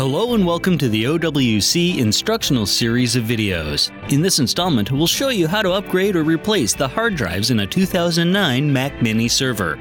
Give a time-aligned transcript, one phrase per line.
[0.00, 3.90] Hello and welcome to the OWC instructional series of videos.
[4.10, 7.60] In this installment, we'll show you how to upgrade or replace the hard drives in
[7.60, 9.76] a 2009 Mac Mini server.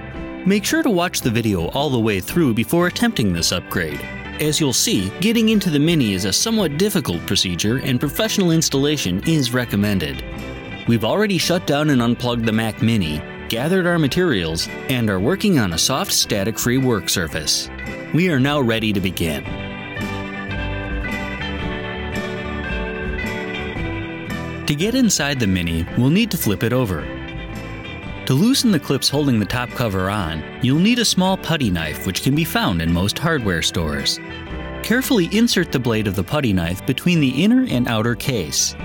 [0.45, 4.01] Make sure to watch the video all the way through before attempting this upgrade.
[4.41, 9.23] As you'll see, getting into the Mini is a somewhat difficult procedure and professional installation
[9.25, 10.21] is recommended.
[10.85, 15.59] We've already shut down and unplugged the Mac Mini, gathered our materials, and are working
[15.59, 17.69] on a soft static-free work surface.
[18.13, 19.68] We are now ready to begin.
[24.69, 27.01] To get inside the Mini, we'll need to flip it over.
[28.27, 32.05] To loosen the clips holding the top cover on, you'll need a small putty knife
[32.05, 34.19] which can be found in most hardware stores.
[34.83, 38.75] Carefully insert the blade of the putty knife between the inner and outer case.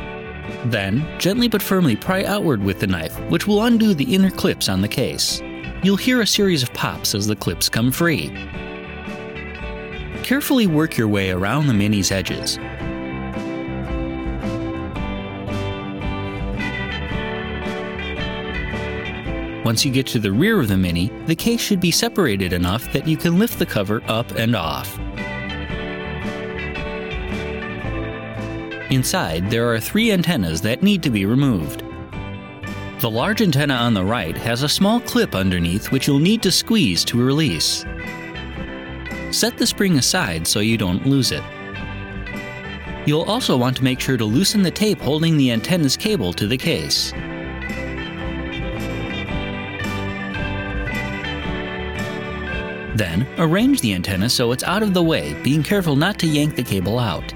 [0.65, 4.71] Then, gently but firmly pry outward with the knife, which will undo the inner clips
[4.71, 5.43] on the case.
[5.83, 8.29] You'll hear a series of pops as the clips come free.
[10.23, 12.59] Carefully work your way around the Mini's edges.
[19.65, 22.93] Once you get to the rear of the Mini, the case should be separated enough
[22.93, 24.98] that you can lift the cover up and off.
[28.91, 31.83] Inside, there are three antennas that need to be removed.
[33.01, 36.53] The large antenna on the right has a small clip underneath which you'll need to
[36.53, 37.87] squeeze to release.
[39.31, 41.43] Set the spring aside so you don't lose it.
[43.06, 46.47] You'll also want to make sure to loosen the tape holding the antenna's cable to
[46.47, 47.12] the case.
[52.94, 56.55] Then, arrange the antenna so it's out of the way, being careful not to yank
[56.55, 57.34] the cable out.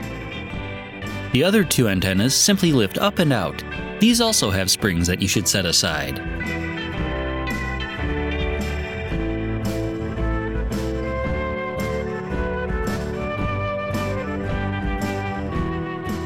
[1.32, 3.62] The other two antennas simply lift up and out.
[4.00, 6.16] These also have springs that you should set aside.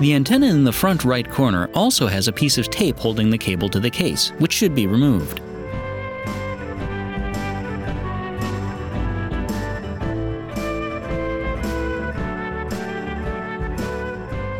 [0.00, 3.38] The antenna in the front right corner also has a piece of tape holding the
[3.38, 5.40] cable to the case, which should be removed.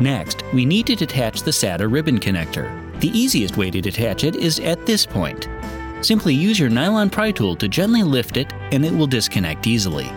[0.03, 2.67] Next, we need to detach the SATA ribbon connector.
[2.99, 5.47] The easiest way to detach it is at this point.
[6.01, 10.07] Simply use your nylon pry tool to gently lift it and it will disconnect easily.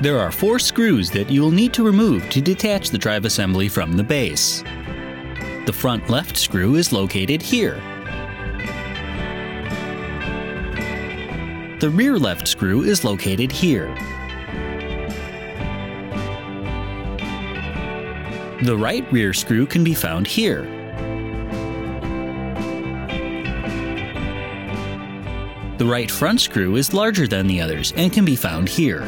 [0.00, 3.68] There are four screws that you will need to remove to detach the drive assembly
[3.68, 4.64] from the base.
[5.66, 7.76] The front left screw is located here.
[11.78, 13.96] The rear left screw is located here.
[18.62, 20.62] The right rear screw can be found here.
[25.76, 29.02] The right front screw is larger than the others and can be found here.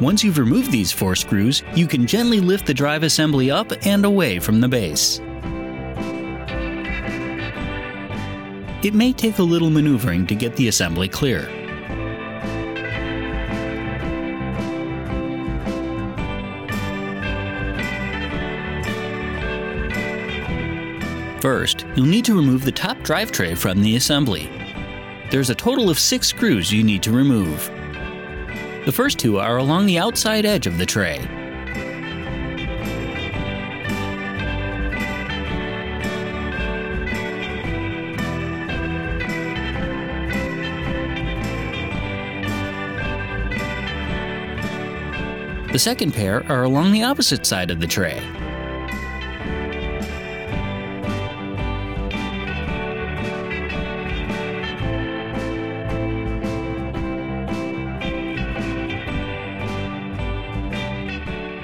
[0.00, 4.06] Once you've removed these four screws, you can gently lift the drive assembly up and
[4.06, 5.20] away from the base.
[8.82, 11.59] It may take a little maneuvering to get the assembly clear.
[21.40, 24.50] First, you'll need to remove the top drive tray from the assembly.
[25.30, 27.70] There's a total of six screws you need to remove.
[28.84, 31.18] The first two are along the outside edge of the tray.
[45.72, 48.20] The second pair are along the opposite side of the tray.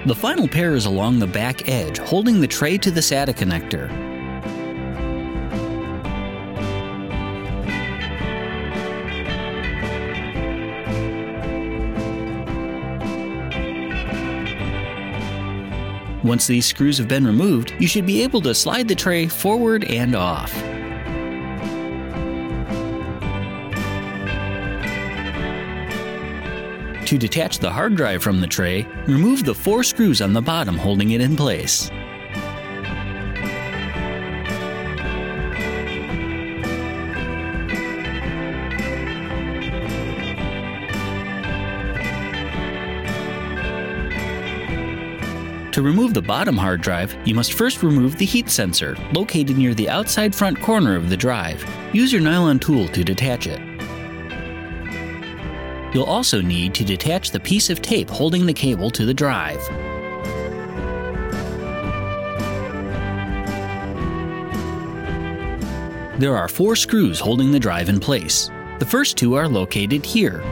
[0.07, 3.91] The final pair is along the back edge, holding the tray to the SATA connector.
[16.23, 19.83] Once these screws have been removed, you should be able to slide the tray forward
[19.87, 20.55] and off.
[27.17, 30.77] To detach the hard drive from the tray, remove the four screws on the bottom
[30.77, 31.89] holding it in place.
[45.73, 49.73] To remove the bottom hard drive, you must first remove the heat sensor, located near
[49.73, 51.65] the outside front corner of the drive.
[51.95, 53.66] Use your nylon tool to detach it.
[55.97, 59.67] You'll also need to detach the piece of tape holding the cable to the drive.
[66.21, 68.51] There are four screws holding the drive in place.
[68.79, 70.43] The first two are located here.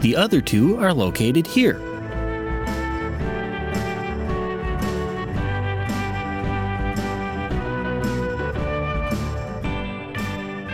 [0.00, 1.89] The other two are located here.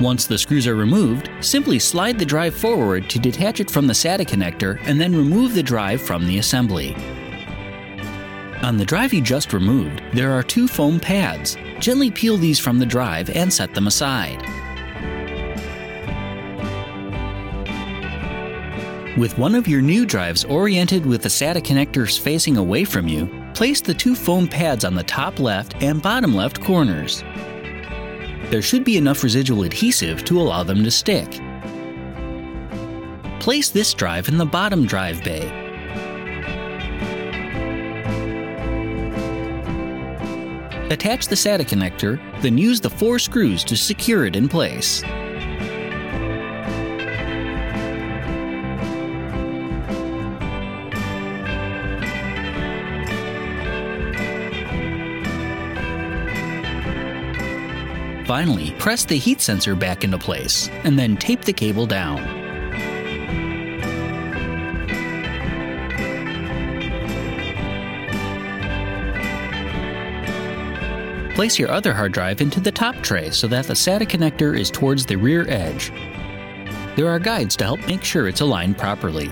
[0.07, 3.93] Once the screws are removed, simply slide the drive forward to detach it from the
[3.93, 6.95] SATA connector and then remove the drive from the assembly.
[8.63, 11.57] On the drive you just removed, there are two foam pads.
[11.81, 14.41] Gently peel these from the drive and set them aside.
[19.19, 23.27] With one of your new drives oriented with the SATA connectors facing away from you,
[23.55, 27.25] place the two foam pads on the top left and bottom left corners.
[28.51, 31.29] There should be enough residual adhesive to allow them to stick.
[33.41, 35.47] Place this drive in the bottom drive bay.
[40.91, 45.03] Attach the SATA connector, then use the four screws to secure it in place.
[58.27, 62.19] Finally, press the heat sensor back into place, and then tape the cable down.
[71.37, 74.73] Place your other hard drive into the top tray so that the SATA connector is
[74.73, 75.93] towards the rear edge.
[76.97, 79.27] There are guides to help make sure it's aligned properly.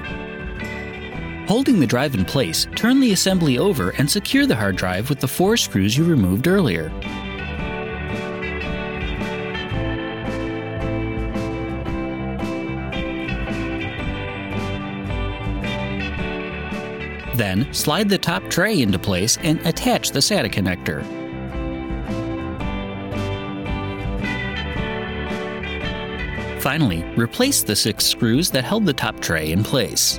[1.48, 5.18] Holding the drive in place, turn the assembly over and secure the hard drive with
[5.18, 6.92] the four screws you removed earlier.
[17.34, 21.04] Then, slide the top tray into place and attach the SATA connector.
[26.60, 30.18] Finally, replace the six screws that held the top tray in place.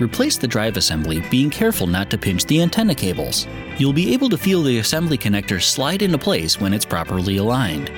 [0.00, 3.46] Replace the drive assembly, being careful not to pinch the antenna cables.
[3.78, 7.90] You'll be able to feel the assembly connector slide into place when it's properly aligned.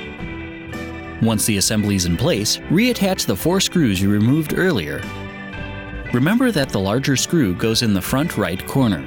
[1.21, 5.02] Once the assembly is in place, reattach the four screws you removed earlier.
[6.12, 9.05] Remember that the larger screw goes in the front right corner.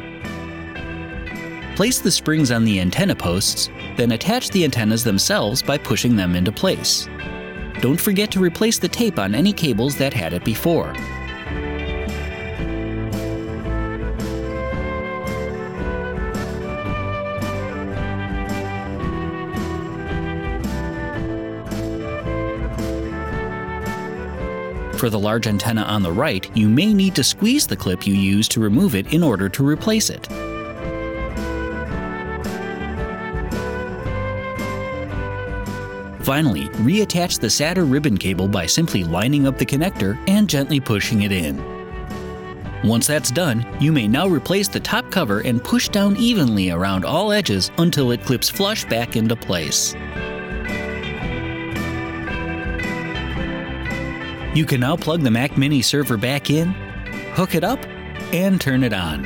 [1.78, 6.36] Place the springs on the antenna posts, then attach the antennas themselves by pushing them
[6.36, 7.08] into place.
[7.80, 10.94] Don't forget to replace the tape on any cables that had it before.
[25.02, 28.14] For the large antenna on the right, you may need to squeeze the clip you
[28.14, 30.28] used to remove it in order to replace it.
[36.24, 41.24] Finally, reattach the SATA ribbon cable by simply lining up the connector and gently pushing
[41.24, 41.58] it in.
[42.84, 47.06] Once that's done, you may now replace the top cover and push down evenly around
[47.06, 49.96] all edges until it clips flush back into place.
[54.54, 56.72] You can now plug the Mac Mini server back in,
[57.36, 57.80] hook it up,
[58.34, 59.26] and turn it on.